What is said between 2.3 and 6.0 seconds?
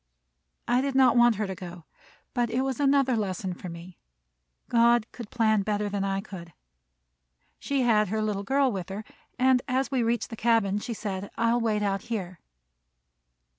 but it was another lesson for me. God could plan better